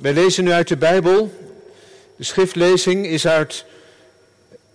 [0.00, 1.32] Wij lezen nu uit de Bijbel.
[2.16, 3.64] De schriftlezing is uit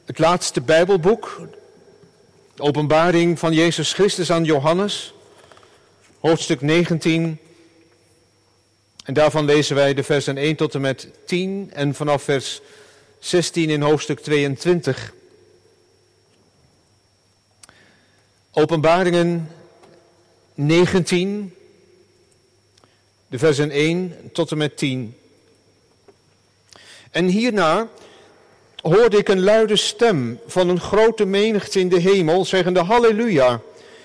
[0.05, 1.41] het laatste Bijbelboek,
[2.57, 5.13] openbaring van Jezus Christus aan Johannes,
[6.19, 7.39] hoofdstuk 19.
[9.05, 12.61] En daarvan lezen wij de versen 1 tot en met 10 en vanaf vers
[13.19, 15.13] 16 in hoofdstuk 22.
[18.51, 19.49] Openbaringen
[20.53, 21.53] 19,
[23.27, 25.15] de versen 1 tot en met 10.
[27.11, 27.87] En hierna
[28.81, 33.61] hoorde ik een luide stem van een grote menigte in de hemel, zeggende Halleluja,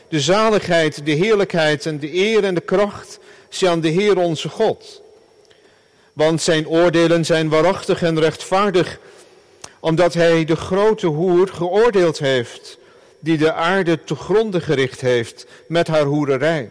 [0.08, 3.18] de zaligheid, de heerlijkheid en de eer en de kracht
[3.48, 5.02] zijn aan de Heer onze God.
[6.12, 8.98] Want zijn oordelen zijn waarachtig en rechtvaardig,
[9.80, 12.78] omdat hij de grote hoer geoordeeld heeft,
[13.18, 16.70] die de aarde te gronde gericht heeft met haar hoererij.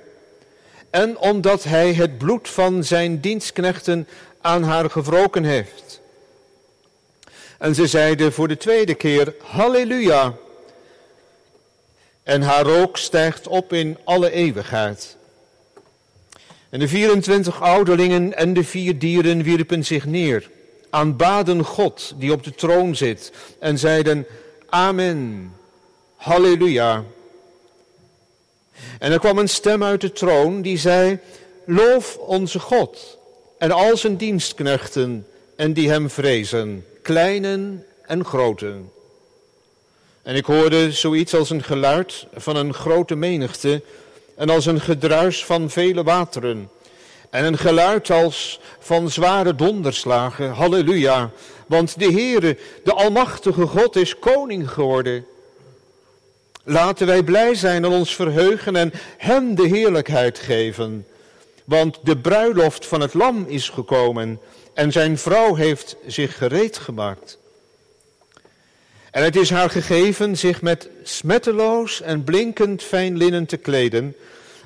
[0.89, 4.07] En omdat hij het bloed van zijn dienstknechten
[4.41, 5.94] aan haar gewroken heeft.
[7.65, 10.33] En ze zeiden voor de tweede keer, Halleluja.
[12.23, 15.17] En haar rook stijgt op in alle eeuwigheid.
[16.69, 20.49] En de 24 ouderlingen en de vier dieren wierpen zich neer,
[20.89, 24.25] aanbaden God die op de troon zit en zeiden,
[24.69, 25.53] Amen,
[26.15, 27.03] Halleluja.
[28.99, 31.19] En er kwam een stem uit de troon die zei,
[31.65, 33.17] Loof onze God
[33.57, 38.91] en al zijn dienstknechten en die hem vrezen kleinen en groten.
[40.23, 43.81] En ik hoorde zoiets als een geluid van een grote menigte
[44.35, 46.69] en als een gedruis van vele wateren.
[47.29, 50.51] En een geluid als van zware donderslagen.
[50.51, 51.31] Halleluja.
[51.67, 55.25] Want de Heere, de Almachtige God, is koning geworden.
[56.63, 61.07] Laten wij blij zijn en ons verheugen en Hem de heerlijkheid geven.
[61.65, 64.39] Want de bruiloft van het Lam is gekomen
[64.75, 67.37] en zijn vrouw heeft zich gereed gemaakt.
[69.11, 74.15] En het is haar gegeven zich met smetteloos en blinkend fijn linnen te kleden,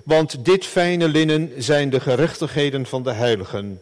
[0.04, 3.82] want dit fijne linnen zijn de gerechtigheden van de heiligen.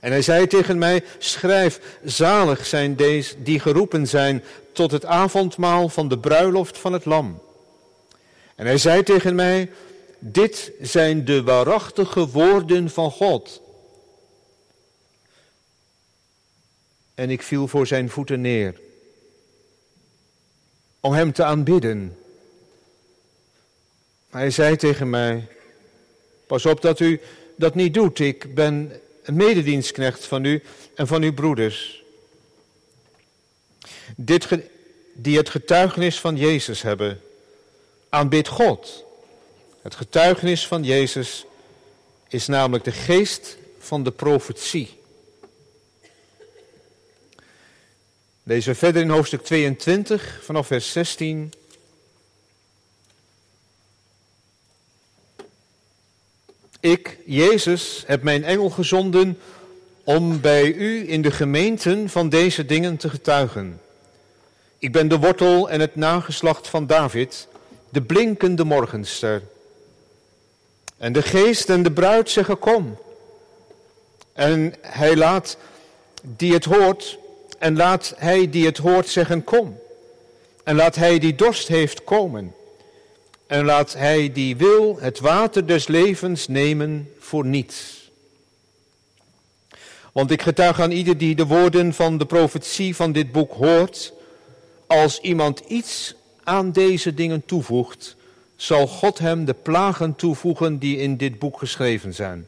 [0.00, 5.88] En hij zei tegen mij, schrijf, zalig zijn deze die geroepen zijn tot het avondmaal
[5.88, 7.42] van de bruiloft van het lam.
[8.54, 9.70] En hij zei tegen mij,
[10.18, 13.64] dit zijn de waarachtige woorden van God.
[17.16, 18.80] En ik viel voor zijn voeten neer.
[21.00, 22.18] Om hem te aanbidden.
[24.30, 25.48] Hij zei tegen mij,
[26.46, 27.20] pas op dat u
[27.56, 28.18] dat niet doet.
[28.18, 30.62] Ik ben een mededienstknecht van u
[30.94, 32.02] en van uw broeders.
[34.16, 34.48] Dit,
[35.12, 37.20] die het getuigenis van Jezus hebben.
[38.08, 39.04] Aanbid God.
[39.82, 41.46] Het getuigenis van Jezus
[42.28, 44.98] is namelijk de geest van de profetie.
[48.48, 51.52] Lezen verder in hoofdstuk 22 vanaf vers 16.
[56.80, 59.38] Ik, Jezus, heb mijn engel gezonden
[60.04, 63.80] om bij u in de gemeenten van deze dingen te getuigen.
[64.78, 67.48] Ik ben de wortel en het nageslacht van David,
[67.88, 69.42] de blinkende morgenster.
[70.96, 72.98] En de geest en de bruid zeggen kom.
[74.32, 75.56] En hij laat
[76.22, 77.18] die het hoort
[77.58, 79.78] en laat hij die het hoort zeggen, kom.
[80.64, 82.54] En laat hij die dorst heeft komen.
[83.46, 88.10] En laat hij die wil het water des levens nemen voor niets.
[90.12, 94.12] Want ik getuig aan ieder die de woorden van de profetie van dit boek hoort,
[94.86, 96.14] als iemand iets
[96.44, 98.16] aan deze dingen toevoegt,
[98.56, 102.46] zal God hem de plagen toevoegen die in dit boek geschreven zijn.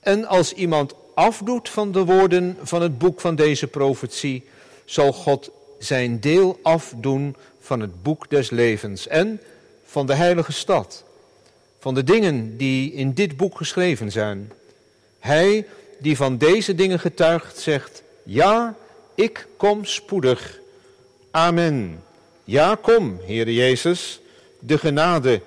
[0.00, 4.44] En als iemand afdoet van de woorden van het boek van deze profetie,
[4.84, 9.40] zal God zijn deel afdoen van het boek des levens en
[9.84, 11.04] van de heilige stad,
[11.78, 14.52] van de dingen die in dit boek geschreven zijn.
[15.18, 15.66] Hij
[15.98, 18.76] die van deze dingen getuigt, zegt, ja,
[19.14, 20.60] ik kom spoedig.
[21.30, 22.02] Amen.
[22.44, 24.20] Ja, kom, Heere Jezus,
[24.58, 25.40] de genade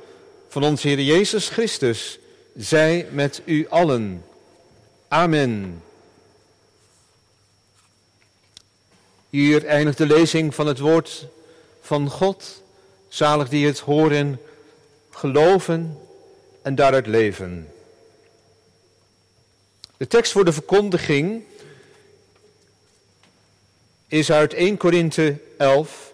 [0.48, 2.20] van ons Heer Jezus Christus,
[2.56, 4.24] zij met u allen.
[5.16, 5.82] Amen.
[9.30, 11.28] Hier eindigt de lezing van het woord
[11.82, 12.62] van God.
[13.08, 14.42] Zalig die het horen,
[15.10, 16.00] geloven
[16.62, 17.74] en daaruit leven.
[19.98, 21.44] De tekst voor de verkondiging
[24.08, 26.14] is uit 1 Korinthe 11.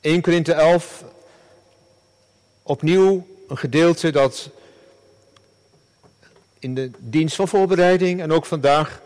[0.00, 1.04] 1 Korinthe 11,
[2.62, 4.50] opnieuw een gedeelte dat
[6.58, 9.00] in de dienst van voorbereiding en ook vandaag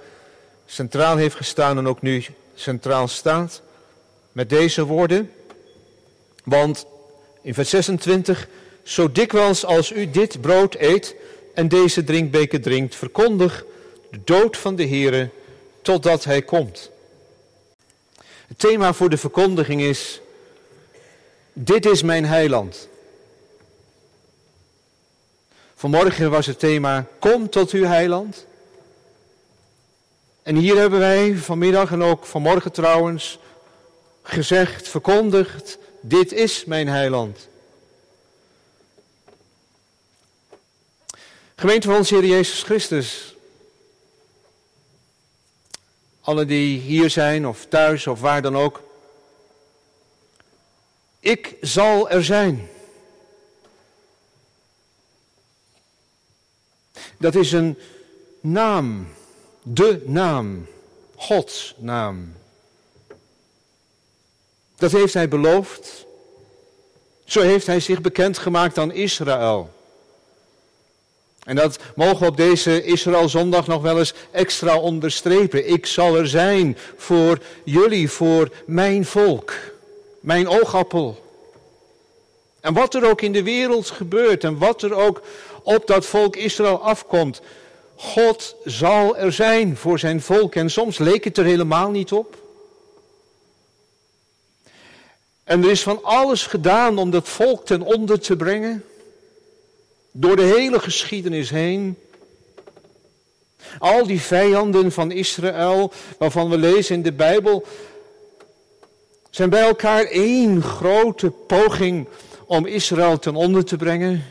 [0.66, 3.62] centraal heeft gestaan en ook nu centraal staat.
[4.32, 5.30] Met deze woorden.
[6.44, 6.86] Want
[7.42, 8.48] in vers 26,
[8.82, 11.14] zo dikwijls als u dit brood eet
[11.54, 13.64] en deze drinkbeker drinkt, verkondig
[14.10, 15.28] de dood van de Heere
[15.82, 16.90] totdat hij komt.
[18.46, 20.20] Het thema voor de verkondiging is,
[21.52, 22.88] dit is mijn heiland.
[25.82, 28.46] Vanmorgen was het thema, kom tot uw heiland.
[30.42, 33.38] En hier hebben wij vanmiddag en ook vanmorgen trouwens
[34.22, 37.48] gezegd, verkondigd, dit is mijn heiland.
[41.54, 43.36] Gemeente van onze Heer Jezus Christus.
[46.20, 48.82] Alle die hier zijn of thuis of waar dan ook.
[51.20, 52.68] Ik zal er zijn.
[57.22, 57.78] Dat is een
[58.40, 59.08] naam,
[59.62, 60.66] de naam,
[61.16, 62.32] Gods naam.
[64.76, 66.06] Dat heeft hij beloofd.
[67.24, 69.70] Zo heeft hij zich bekendgemaakt aan Israël.
[71.44, 75.68] En dat mogen we op deze Israël-zondag nog wel eens extra onderstrepen.
[75.68, 79.52] Ik zal er zijn voor jullie, voor mijn volk,
[80.20, 81.22] mijn oogappel.
[82.60, 85.22] En wat er ook in de wereld gebeurt en wat er ook
[85.62, 87.40] op dat volk Israël afkomt,
[87.96, 90.54] God zal er zijn voor zijn volk.
[90.54, 92.42] En soms leek het er helemaal niet op.
[95.44, 98.84] En er is van alles gedaan om dat volk ten onder te brengen.
[100.10, 101.98] Door de hele geschiedenis heen.
[103.78, 107.66] Al die vijanden van Israël, waarvan we lezen in de Bijbel,
[109.30, 112.06] zijn bij elkaar één grote poging
[112.46, 114.24] om Israël ten onder te brengen.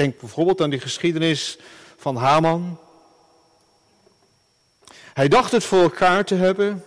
[0.00, 1.58] Denk bijvoorbeeld aan die geschiedenis
[1.96, 2.78] van Haman.
[5.12, 6.84] Hij dacht het voor elkaar te hebben.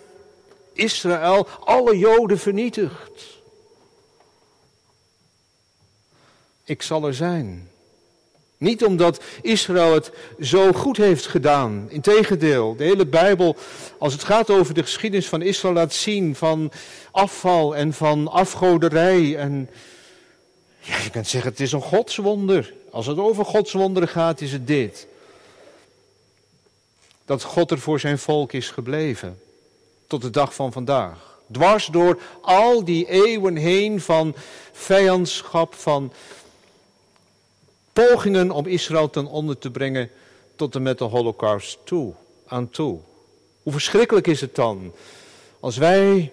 [0.74, 3.42] Israël, alle Joden vernietigd.
[6.64, 7.70] Ik zal er zijn.
[8.58, 11.86] Niet omdat Israël het zo goed heeft gedaan.
[11.90, 13.56] Integendeel, de hele Bijbel,
[13.98, 16.72] als het gaat over de geschiedenis van Israël, laat zien van
[17.12, 19.38] afval en van afgoderij.
[19.38, 19.70] En
[20.84, 22.74] ja, je kunt zeggen, het is een godswonder.
[22.92, 25.08] Als het over godswonderen gaat, is het dit.
[27.26, 29.40] Dat God er voor zijn volk is gebleven.
[30.08, 31.40] Tot de dag van vandaag.
[31.52, 34.36] Dwars door al die eeuwen heen van
[34.72, 36.14] vijandschap, van
[37.94, 40.10] pogingen om Israël ten onder te brengen
[40.56, 42.14] tot en met de holocaust toe,
[42.48, 43.00] aan toe.
[43.64, 44.94] Hoe verschrikkelijk is het dan
[45.60, 46.32] als wij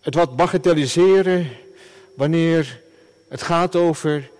[0.00, 1.50] het wat bagatelliseren
[2.14, 2.82] wanneer
[3.28, 4.30] het gaat over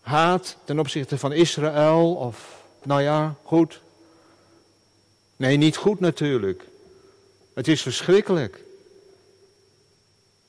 [0.00, 3.80] haat ten opzichte van Israël of, nou ja, goed.
[5.36, 6.64] Nee, niet goed natuurlijk.
[7.54, 8.58] Het is verschrikkelijk.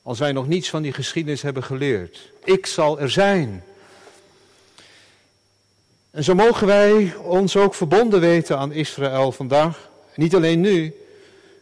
[0.02, 2.30] Als wij nog niets van die geschiedenis hebben geleerd.
[2.44, 3.64] Ik zal er zijn.
[6.10, 9.90] En zo mogen wij ons ook verbonden weten aan Israël vandaag.
[10.14, 10.94] Niet alleen nu,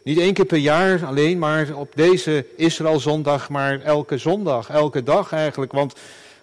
[0.03, 5.31] niet één keer per jaar alleen, maar op deze Israëlzondag, maar elke zondag, elke dag
[5.31, 5.71] eigenlijk.
[5.71, 5.93] Want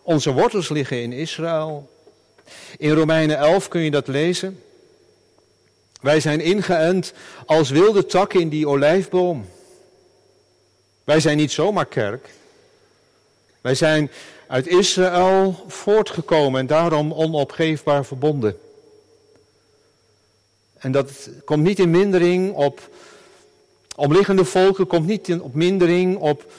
[0.03, 1.91] onze wortels liggen in Israël.
[2.79, 4.63] In Romeinen 11 kun je dat lezen.
[6.01, 7.13] Wij zijn ingeënt
[7.47, 9.47] als wilde takken in die olijfboom.
[11.05, 12.29] Wij zijn niet zomaar kerk.
[13.61, 14.11] Wij zijn
[14.47, 18.59] uit Israël voortgekomen en daarom onopgeefbaar verbonden.
[20.79, 22.91] En dat komt niet in mindering op
[23.99, 26.53] omliggende volken, komt niet in, op mindering op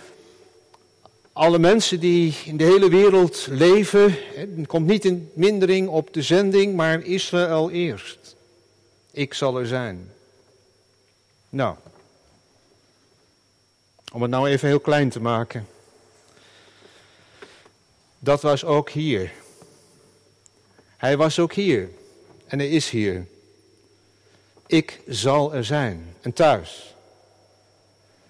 [1.34, 4.16] alle mensen die in de hele wereld leven.
[4.34, 8.36] Het komt niet in mindering op de zending, maar Israël eerst.
[9.12, 10.12] Ik zal er zijn.
[11.50, 11.76] Nou,
[14.14, 15.68] om het nou even heel klein te maken.
[18.20, 19.32] Dat was ook hier.
[20.98, 21.90] Hij was ook hier.
[22.48, 23.26] En hij is hier.
[24.68, 26.16] Ik zal er zijn.
[26.22, 26.90] En thuis.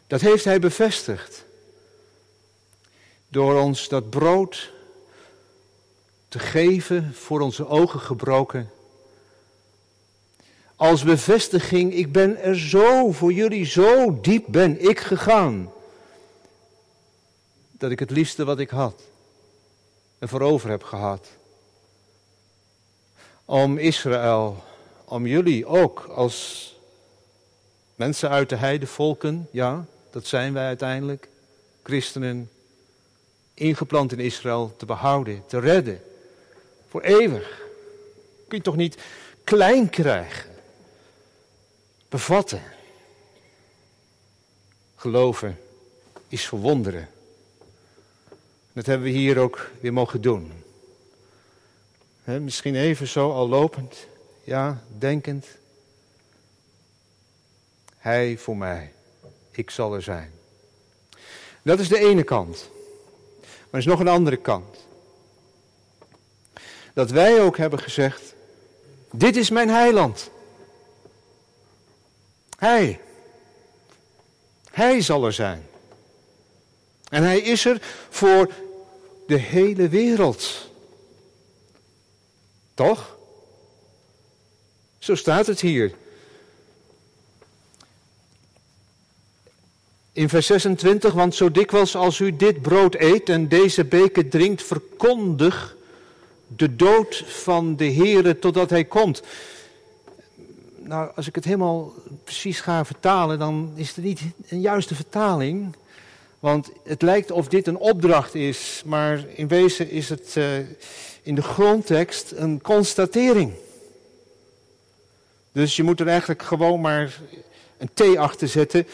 [0.10, 1.46] Dat heeft hij bevestigd.
[3.28, 4.72] Door ons dat brood
[6.28, 8.70] te geven, voor onze ogen gebroken.
[10.76, 15.72] Als bevestiging, ik ben er zo voor jullie, zo diep ben ik gegaan.
[17.72, 19.02] Dat ik het liefste wat ik had
[20.20, 21.28] en voorover heb gehad.
[23.46, 24.64] Om Israël,
[25.06, 26.68] om jullie ook als
[27.96, 31.28] mensen uit de heidevolken, ja, dat zijn wij uiteindelijk,
[31.84, 32.50] christenen,
[33.54, 36.02] ingeplant in Israël, te behouden, te redden,
[36.90, 37.62] voor eeuwig.
[38.48, 38.98] Kun je toch niet
[39.44, 40.50] klein krijgen?
[42.10, 42.62] Bevatten.
[44.96, 45.60] Geloven
[46.28, 47.10] is verwonderen.
[48.74, 50.52] Dat hebben we hier ook weer mogen doen.
[52.24, 54.08] misschien even zo al lopend,
[54.44, 55.46] ja, denkend.
[57.98, 58.94] Hij voor mij,
[59.60, 60.32] ik zal er zijn.
[61.62, 62.70] Dat is de ene kant.
[63.40, 64.78] Maar er is nog een andere kant.
[66.94, 68.34] Dat wij ook hebben gezegd,
[69.12, 70.30] dit is mijn heiland.
[72.58, 73.00] Hij.
[74.72, 75.68] Hij zal er zijn.
[77.10, 78.54] En hij is er voor
[79.28, 80.70] de hele wereld.
[82.74, 83.18] Toch?
[85.00, 85.94] Zo staat het hier.
[90.14, 94.64] In vers 26, want zo dikwijls als u dit brood eet en deze beker drinkt,
[94.64, 95.76] verkondig
[96.48, 99.22] de dood van de Heere totdat hij komt.
[100.76, 105.76] Nou, als ik het helemaal precies ga vertalen, dan is het niet een juiste vertaling.
[106.40, 110.46] Want het lijkt of dit een opdracht is, maar in wezen is het uh,
[111.22, 113.54] in de grondtekst een constatering.
[115.52, 117.20] Dus je moet er eigenlijk gewoon maar
[117.78, 118.88] een T achter zetten.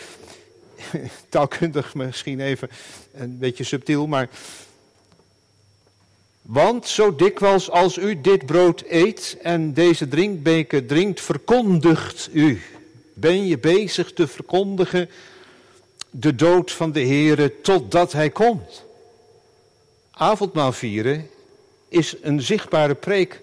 [1.30, 2.70] Taalkundig misschien even
[3.14, 4.30] een beetje subtiel, maar.
[6.42, 12.62] Want zo dikwijls als u dit brood eet en deze drinkbeker drinkt, verkondigt u.
[13.14, 15.10] Ben je bezig te verkondigen
[16.10, 18.84] de dood van de Heere totdat Hij komt.
[20.12, 21.30] Avondmaal vieren
[21.88, 23.42] is een zichtbare preek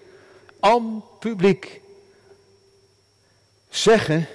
[0.61, 1.81] aan publiek.
[3.69, 4.27] Zeggen,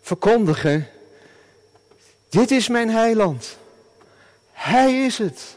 [0.00, 0.88] verkondigen,
[2.36, 3.56] dit is mijn heiland.
[4.52, 5.56] Hij is het.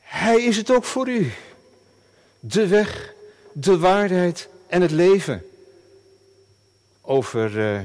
[0.00, 1.32] Hij is het ook voor u.
[2.40, 3.14] De weg,
[3.52, 5.46] de waarheid en het leven.
[7.00, 7.80] Over uh,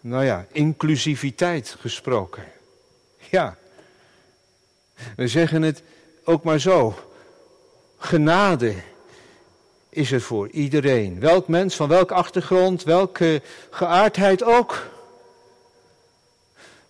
[0.00, 2.44] nou ja, inclusiviteit gesproken.
[3.30, 3.56] Ja,
[5.16, 5.82] we zeggen het
[6.24, 6.94] ook maar zo.
[7.98, 8.74] Genade
[9.88, 11.20] is er voor iedereen.
[11.20, 14.92] Welk mens, van welke achtergrond, welke geaardheid ook.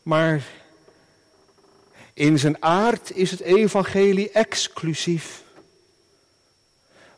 [0.04, 0.44] Maar
[2.14, 5.42] in zijn aard is het evangelie exclusief.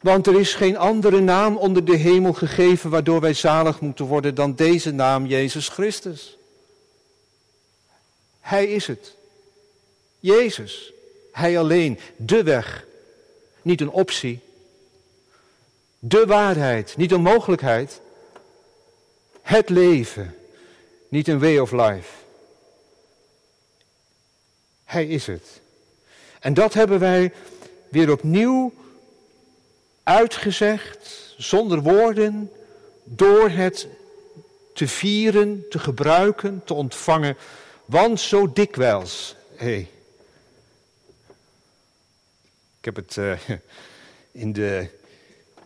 [0.00, 4.34] Want er is geen andere naam onder de hemel gegeven waardoor wij zalig moeten worden
[4.34, 6.36] dan deze naam Jezus Christus.
[8.40, 9.14] Hij is het.
[10.20, 10.92] Jezus.
[11.32, 11.98] Hij alleen.
[12.16, 12.86] De weg.
[13.62, 14.40] Niet een optie.
[15.98, 16.96] De waarheid.
[16.96, 18.00] Niet een mogelijkheid.
[19.42, 20.36] Het leven.
[21.08, 22.25] Niet een way of life.
[24.86, 25.60] Hij is het.
[26.40, 27.32] En dat hebben wij
[27.88, 28.72] weer opnieuw
[30.02, 32.50] uitgezegd, zonder woorden,
[33.04, 33.88] door het
[34.74, 37.36] te vieren, te gebruiken, te ontvangen.
[37.84, 39.64] Want zo dikwijls, hé.
[39.66, 39.88] Hey.
[42.78, 43.38] Ik heb het uh,
[44.32, 44.88] in, de,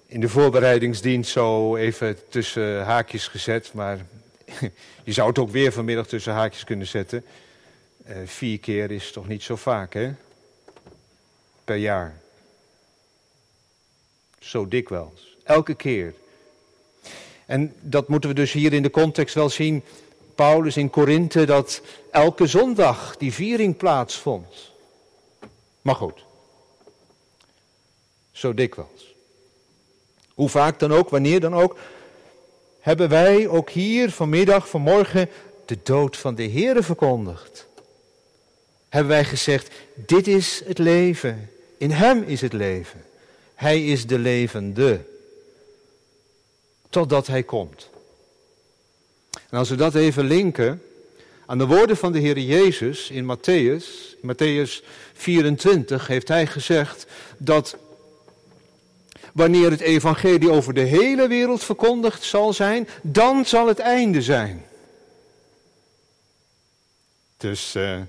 [0.07, 3.99] in de voorbereidingsdienst zo even tussen haakjes gezet, maar
[5.05, 7.25] je zou het ook weer vanmiddag tussen haakjes kunnen zetten.
[8.11, 10.13] Uh, vier keer is toch niet zo vaak, hè?
[11.65, 12.21] Per jaar.
[14.39, 15.37] Zo dikwijls.
[15.45, 16.15] Elke keer.
[17.47, 19.83] En dat moeten we dus hier in de context wel zien.
[20.35, 24.73] Paulus in Korinthe dat elke zondag die viering plaatsvond.
[25.83, 26.25] Maar goed.
[28.31, 29.15] Zo dikwijls.
[30.35, 31.79] Hoe vaak dan ook, wanneer dan ook,
[32.81, 35.29] hebben wij ook hier vanmiddag, vanmorgen,
[35.65, 37.69] de dood van de Heere verkondigd.
[38.91, 41.51] Hebben wij gezegd, dit is het leven.
[41.79, 43.05] In Hem is het leven.
[43.55, 45.01] Hij is de levende.
[46.89, 47.89] Totdat hij komt.
[49.51, 50.83] En als we dat even linken
[51.47, 57.07] aan de woorden van de Heer Jezus in Matthäus, Matthäus 24 heeft hij gezegd
[57.37, 57.77] dat
[59.33, 64.65] wanneer het evangelie over de hele wereld verkondigd zal zijn, dan zal het einde zijn.
[67.37, 68.01] Dus uh,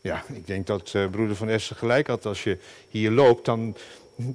[0.00, 2.26] ja, ik denk dat uh, broeder van Essen gelijk had.
[2.26, 3.76] Als je hier loopt, dan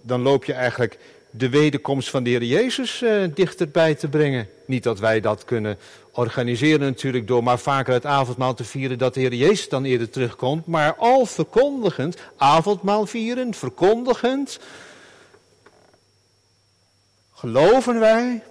[0.02, 0.98] dan loop je eigenlijk
[1.30, 4.48] de wederkomst van de Heer Jezus uh, dichterbij te brengen.
[4.66, 5.78] Niet dat wij dat kunnen
[6.12, 10.10] organiseren natuurlijk door maar vaker het avondmaal te vieren dat de Heer Jezus dan eerder
[10.10, 10.66] terugkomt.
[10.66, 14.60] Maar al verkondigend, avondmaal vieren, verkondigend,
[17.34, 18.44] geloven wij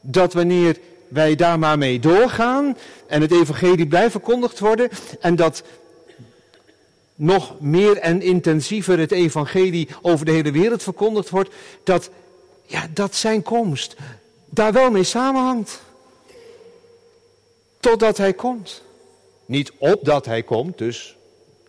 [0.00, 4.88] dat wanneer wij daar maar mee doorgaan en het evangelie blijft verkondigd worden
[5.20, 5.62] en dat
[7.22, 12.10] nog meer en intensiever het evangelie over de hele wereld verkondigd wordt, dat,
[12.66, 13.96] ja, dat zijn komst
[14.44, 15.82] daar wel mee samenhangt.
[17.80, 18.82] Totdat hij komt.
[19.46, 21.16] Niet opdat hij komt, dus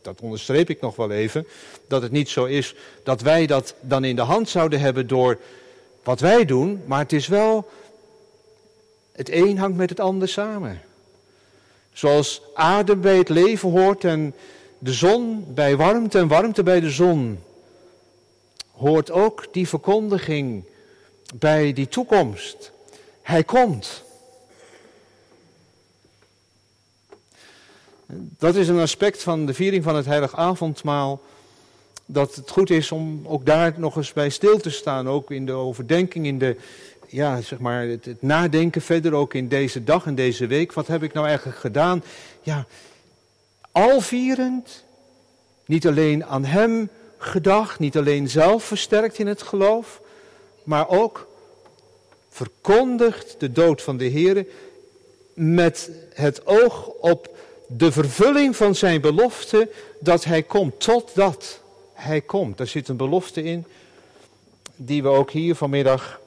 [0.01, 1.47] dat onderstreep ik nog wel even,
[1.87, 5.39] dat het niet zo is dat wij dat dan in de hand zouden hebben door
[6.03, 7.69] wat wij doen, maar het is wel,
[9.11, 10.81] het een hangt met het ander samen.
[11.91, 14.33] Zoals adem bij het leven hoort en
[14.83, 17.39] de zon bij warmte en warmte bij de zon,
[18.71, 20.63] hoort ook die verkondiging
[21.35, 22.71] bij die toekomst.
[23.21, 24.03] Hij komt.
[28.37, 31.21] Dat is een aspect van de viering van het heilig avondmaal.
[32.05, 35.09] Dat het goed is om ook daar nog eens bij stil te staan.
[35.09, 36.57] Ook in de overdenking, in de,
[37.07, 40.73] ja, zeg maar, het, het nadenken verder ook in deze dag en deze week.
[40.73, 42.03] Wat heb ik nou eigenlijk gedaan?
[42.41, 42.65] Ja,
[43.73, 44.83] al vierend,
[45.65, 50.01] niet alleen aan Hem gedacht, niet alleen zelf versterkt in het geloof,
[50.63, 51.27] maar ook
[52.29, 54.45] verkondigt de dood van de Heer
[55.33, 57.37] met het oog op
[57.67, 59.69] de vervulling van zijn belofte
[59.99, 61.61] dat hij komt, totdat
[61.93, 62.57] hij komt.
[62.57, 63.65] Daar zit een belofte in
[64.75, 66.21] die we ook hier vanmiddag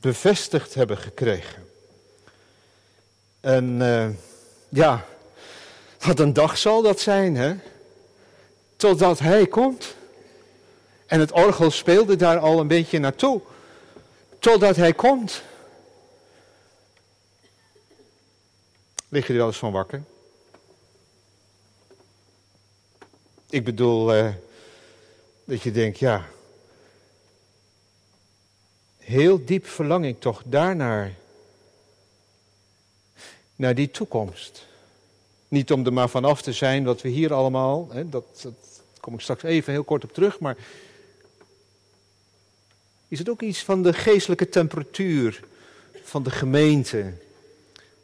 [0.00, 1.66] bevestigd hebben gekregen.
[3.40, 4.08] En uh,
[4.68, 5.06] ja,
[5.98, 7.56] wat een dag zal dat zijn, hè?
[8.76, 9.94] Totdat hij komt.
[11.06, 13.40] En het orgel speelde daar al een beetje naartoe.
[14.38, 15.42] Totdat hij komt.
[19.08, 20.02] Lig je er wel eens van wakker?
[23.50, 24.32] Ik bedoel, uh,
[25.44, 26.28] dat je denkt, ja,
[28.98, 31.14] heel diep verlang ik toch daarnaar.
[33.56, 34.67] Naar die toekomst.
[35.48, 39.14] Niet om er maar vanaf te zijn wat we hier allemaal, hè, dat, dat kom
[39.14, 40.56] ik straks even heel kort op terug, maar
[43.08, 45.40] is het ook iets van de geestelijke temperatuur
[46.02, 47.12] van de gemeente?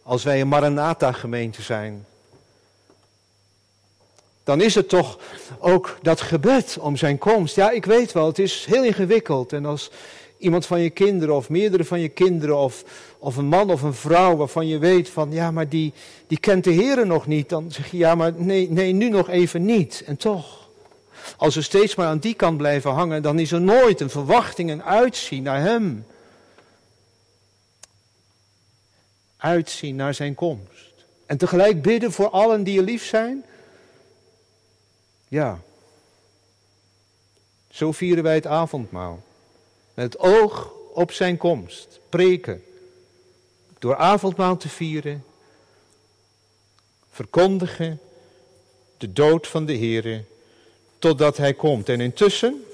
[0.02, 2.06] Als wij een Maranatha-gemeente zijn.
[4.44, 5.18] Dan is het toch
[5.58, 7.54] ook dat gebed om zijn komst.
[7.54, 9.52] Ja, ik weet wel, het is heel ingewikkeld.
[9.52, 9.90] En als
[10.44, 12.84] iemand van je kinderen of meerdere van je kinderen of,
[13.18, 15.92] of een man of een vrouw waarvan je weet van ja, maar die,
[16.26, 17.48] die kent de Heer nog niet.
[17.48, 20.02] Dan zeg je ja, maar nee, nee, nu nog even niet.
[20.06, 20.68] En toch.
[21.36, 24.70] Als we steeds maar aan die kant blijven hangen, dan is er nooit een verwachting,
[24.70, 26.06] een uitzien naar Hem.
[29.36, 30.92] Uitzien naar Zijn komst.
[31.26, 33.44] En tegelijk bidden voor allen die je lief zijn.
[35.28, 35.60] Ja.
[37.70, 39.22] Zo vieren wij het avondmaal.
[39.94, 41.98] Met het oog op Zijn komst.
[42.08, 42.64] Preken.
[43.78, 45.24] Door avondmaal te vieren.
[47.10, 48.00] Verkondigen
[48.96, 50.24] de dood van de Heer
[50.98, 51.88] totdat hij komt.
[51.88, 52.64] En intussen,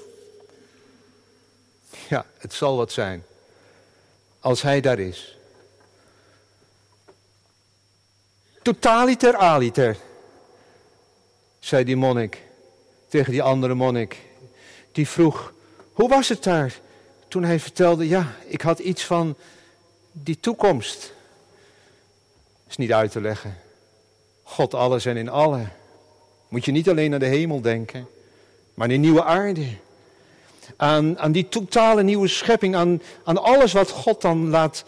[2.09, 3.23] ja, het zal wat zijn.
[4.39, 5.37] Als hij daar is.
[8.61, 9.97] Totaliter aliter,
[11.59, 12.41] zei die monnik
[13.07, 14.17] tegen die andere monnik.
[14.91, 15.53] Die vroeg,
[15.93, 16.79] hoe was het daar?
[17.31, 19.35] Toen hij vertelde, ja, ik had iets van
[20.11, 21.13] die toekomst.
[22.69, 23.57] Is niet uit te leggen.
[24.43, 25.65] God alles en in alle.
[26.47, 28.07] Moet je niet alleen naar de hemel denken
[28.73, 29.65] maar een nieuwe aarde.
[30.77, 34.83] Aan, aan die totale nieuwe schepping, aan, aan alles wat God dan laat,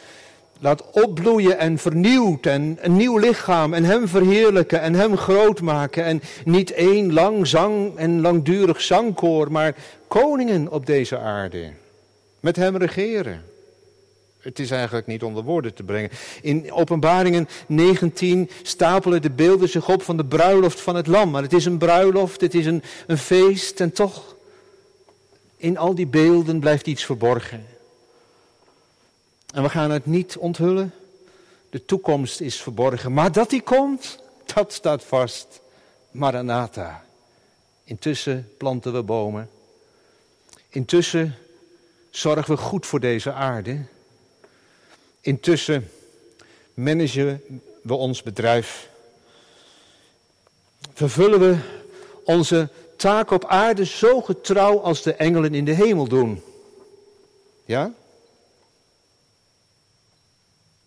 [0.59, 2.45] laat opbloeien en vernieuwt.
[2.45, 6.03] En een nieuw lichaam en Hem verheerlijken en Hem groot maken.
[6.03, 9.75] En niet één lang zang en langdurig zangkoor, maar
[10.07, 11.71] koningen op deze aarde.
[12.43, 13.45] Met Hem regeren.
[14.39, 16.09] Het is eigenlijk niet onder woorden te brengen.
[16.41, 21.31] In Openbaringen 19 stapelen de beelden zich op van de bruiloft van het lam.
[21.31, 24.35] Maar het is een bruiloft, het is een, een feest en toch,
[25.57, 27.65] in al die beelden blijft iets verborgen.
[29.53, 30.93] En we gaan het niet onthullen.
[31.69, 33.13] De toekomst is verborgen.
[33.13, 34.19] Maar dat die komt,
[34.53, 35.61] dat staat vast.
[36.11, 37.05] Maranatha.
[37.83, 39.49] Intussen planten we bomen.
[40.69, 41.37] Intussen
[42.15, 43.85] zorgen we goed voor deze aarde.
[45.21, 45.89] Intussen
[46.73, 48.89] managen we ons bedrijf.
[50.93, 51.57] Vervullen we
[52.23, 56.43] onze taak op aarde zo getrouw als de engelen in de hemel doen.
[57.65, 57.93] Ja?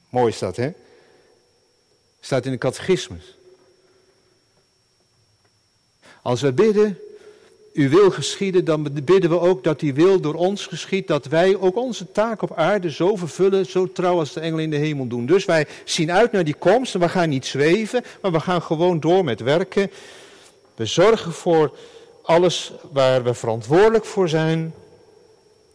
[0.09, 0.73] Mooi is dat, hè?
[2.21, 3.37] Staat in de catechismus.
[6.23, 6.99] Als we bidden,
[7.77, 11.57] uw wil geschieden, dan bidden we ook dat die wil door ons geschiet, dat wij
[11.57, 15.07] ook onze taak op aarde zo vervullen, zo trouw als de engelen in de hemel
[15.07, 15.27] doen.
[15.27, 18.63] Dus wij zien uit naar die komst en we gaan niet zweven, maar we gaan
[18.63, 19.91] gewoon door met werken.
[20.75, 21.77] We zorgen voor
[22.23, 24.75] alles waar we verantwoordelijk voor zijn.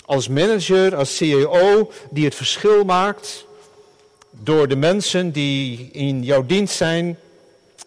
[0.05, 3.45] Als manager, als CEO die het verschil maakt
[4.29, 7.17] door de mensen die in jouw dienst zijn,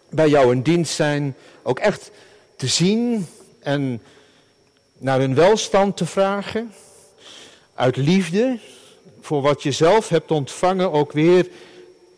[0.09, 2.11] bij jou in dienst zijn, ook echt
[2.55, 3.27] te zien
[3.65, 4.01] en
[4.97, 6.73] naar hun welstand te vragen.
[7.73, 8.59] Uit liefde
[9.21, 11.47] voor wat je zelf hebt ontvangen ook weer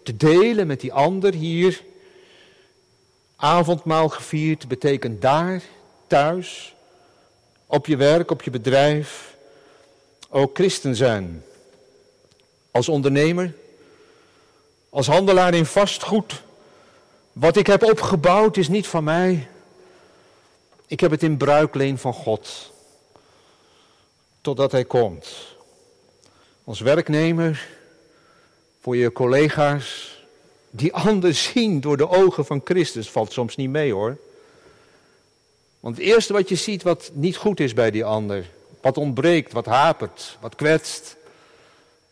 [0.03, 1.81] te delen met die ander hier.
[3.35, 5.61] Avondmaal gevierd betekent daar,
[6.07, 6.75] thuis,
[7.65, 9.35] op je werk, op je bedrijf,
[10.29, 11.43] ook christen zijn.
[12.71, 13.53] Als ondernemer,
[14.89, 16.41] als handelaar in vastgoed.
[17.33, 19.47] Wat ik heb opgebouwd is niet van mij.
[20.87, 22.71] Ik heb het in bruikleen van God.
[24.41, 25.55] Totdat Hij komt.
[26.63, 27.67] Als werknemer,
[28.79, 30.17] voor je collega's,
[30.69, 34.17] die anders zien door de ogen van Christus, valt soms niet mee hoor.
[35.79, 38.49] Want het eerste wat je ziet wat niet goed is bij die ander,
[38.81, 41.15] wat ontbreekt, wat hapert, wat kwetst.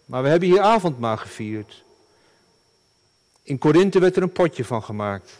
[0.05, 1.83] Maar we hebben hier avondmaal gevierd.
[3.43, 5.31] In Korinthe werd er een potje van gemaakt.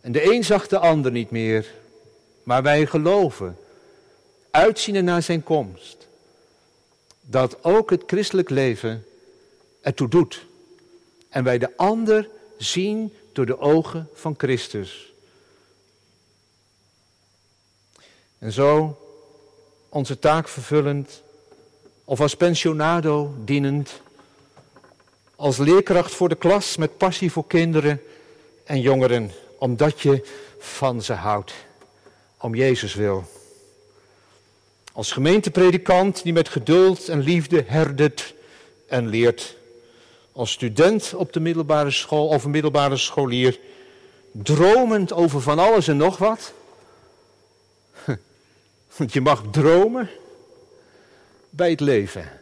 [0.00, 1.74] En de een zag de ander niet meer.
[2.48, 3.58] Maar wij geloven,
[4.50, 6.08] uitzien naar zijn komst,
[7.20, 9.04] dat ook het christelijk leven
[9.80, 10.46] ertoe doet.
[11.28, 15.12] En wij de ander zien door de ogen van Christus.
[18.38, 18.98] En zo
[19.88, 21.22] onze taak vervullend,
[22.04, 24.00] of als pensionado dienend,
[25.36, 28.02] als leerkracht voor de klas met passie voor kinderen
[28.64, 31.66] en jongeren, omdat je van ze houdt,
[32.38, 33.24] om Jezus wil.
[34.92, 38.34] Als gemeentepredikant die met geduld en liefde herdert
[38.86, 39.56] en leert.
[40.32, 43.60] Als student op de middelbare school of middelbare scholier,
[44.32, 46.52] dromend over van alles en nog wat.
[48.96, 50.10] Want je mag dromen
[51.50, 52.40] bij het leven.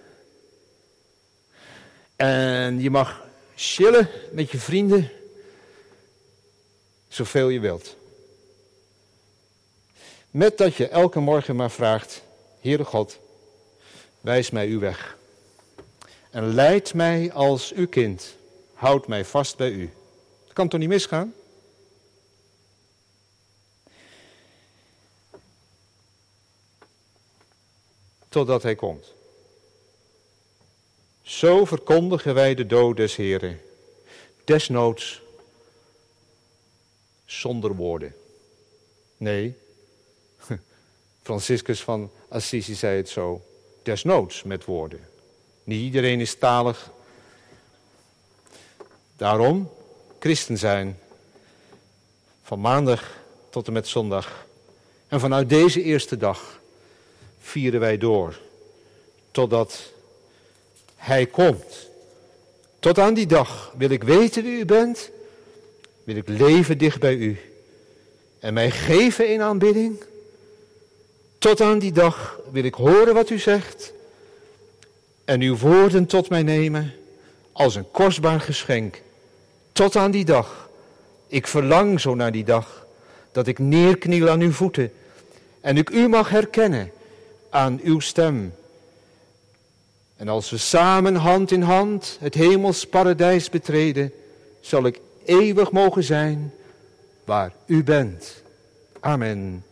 [2.16, 5.10] En je mag chillen met je vrienden
[7.08, 7.96] zoveel je wilt.
[10.36, 12.22] Met dat je elke morgen maar vraagt,
[12.60, 13.18] Heere God,
[14.20, 15.18] wijs mij uw weg.
[16.30, 18.34] En leid mij als uw kind.
[18.74, 19.90] Houd mij vast bij u.
[20.44, 21.34] Dat kan toch niet misgaan?
[28.28, 29.12] Totdat hij komt.
[31.22, 33.60] Zo verkondigen wij de dood des Heren.
[34.44, 35.22] Desnoods
[37.24, 38.14] zonder woorden.
[39.16, 39.56] Nee,
[41.26, 43.42] Franciscus van Assisi zei het zo.
[43.82, 45.00] Desnoods met woorden.
[45.64, 46.90] Niet iedereen is talig.
[49.16, 49.70] Daarom,
[50.18, 50.98] christen zijn.
[52.42, 53.18] Van maandag
[53.50, 54.46] tot en met zondag.
[55.08, 56.60] En vanuit deze eerste dag
[57.40, 58.40] vieren wij door.
[59.30, 59.92] Totdat
[60.96, 61.88] hij komt.
[62.78, 65.10] Tot aan die dag wil ik weten wie u bent.
[66.04, 67.38] Wil ik leven dicht bij u.
[68.38, 70.04] En mij geven in aanbidding.
[71.38, 73.92] Tot aan die dag wil ik horen wat u zegt.
[75.24, 76.92] En uw woorden tot mij nemen
[77.52, 79.02] als een kostbaar geschenk.
[79.72, 80.68] Tot aan die dag.
[81.26, 82.86] Ik verlang zo naar die dag.
[83.32, 84.92] Dat ik neerkniel aan uw voeten.
[85.60, 86.92] En ik u mag herkennen
[87.50, 88.52] aan uw stem
[90.16, 94.12] en als we samen hand in hand het hemels paradijs betreden,
[94.60, 96.52] zal ik eeuwig mogen zijn
[97.24, 98.42] waar u bent.
[99.00, 99.64] Amen.